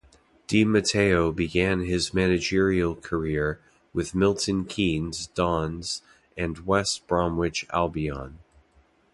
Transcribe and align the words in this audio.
Di 0.47 0.65
Matteo 0.65 1.31
began 1.31 1.81
his 1.81 2.11
managerial 2.11 2.95
career 2.95 3.59
with 3.93 4.15
Milton 4.15 4.65
Keynes 4.65 5.27
Dons 5.27 6.01
and 6.35 6.65
West 6.65 7.05
Bromwich 7.05 7.67
Albion. 7.71 8.39